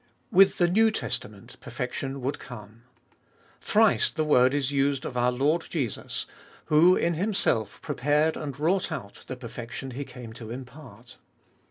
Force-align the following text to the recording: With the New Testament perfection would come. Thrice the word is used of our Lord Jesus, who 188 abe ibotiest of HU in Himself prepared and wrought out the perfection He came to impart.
With 0.31 0.57
the 0.57 0.67
New 0.67 0.89
Testament 0.89 1.57
perfection 1.59 2.21
would 2.21 2.39
come. 2.39 2.85
Thrice 3.59 4.09
the 4.09 4.23
word 4.23 4.51
is 4.51 4.71
used 4.71 5.05
of 5.05 5.15
our 5.15 5.31
Lord 5.31 5.67
Jesus, 5.69 6.25
who 6.65 6.93
188 6.93 6.97
abe 6.97 6.97
ibotiest 6.97 6.97
of 6.97 7.01
HU 7.03 7.05
in 7.05 7.13
Himself 7.23 7.81
prepared 7.83 8.35
and 8.35 8.59
wrought 8.59 8.91
out 8.91 9.23
the 9.27 9.35
perfection 9.35 9.91
He 9.91 10.03
came 10.03 10.33
to 10.33 10.49
impart. 10.49 11.17